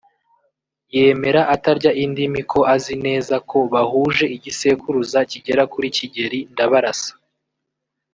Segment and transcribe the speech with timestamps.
[0.95, 7.13] yemera atarya indimi ko azi neza ko bahuje igisekuruza kigera kuri Kigeli Ndabarasa